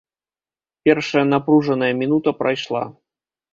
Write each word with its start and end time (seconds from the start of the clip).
Першая 0.89 1.23
напружаная 1.35 1.93
мінута 2.01 2.35
прайшла. 2.43 2.83